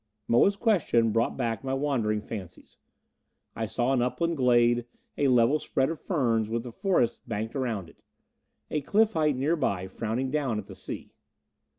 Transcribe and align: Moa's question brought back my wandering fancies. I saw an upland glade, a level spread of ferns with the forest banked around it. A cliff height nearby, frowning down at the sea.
Moa's 0.27 0.55
question 0.55 1.11
brought 1.11 1.37
back 1.37 1.63
my 1.63 1.75
wandering 1.75 2.21
fancies. 2.21 2.79
I 3.55 3.67
saw 3.67 3.93
an 3.93 4.01
upland 4.01 4.35
glade, 4.35 4.87
a 5.15 5.27
level 5.27 5.59
spread 5.59 5.91
of 5.91 5.99
ferns 5.99 6.49
with 6.49 6.63
the 6.63 6.71
forest 6.71 7.21
banked 7.29 7.55
around 7.55 7.87
it. 7.87 8.01
A 8.71 8.81
cliff 8.81 9.13
height 9.13 9.35
nearby, 9.35 9.87
frowning 9.87 10.31
down 10.31 10.57
at 10.57 10.65
the 10.65 10.73
sea. 10.73 11.13